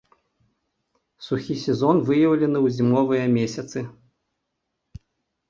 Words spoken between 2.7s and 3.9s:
зімовыя месяцы.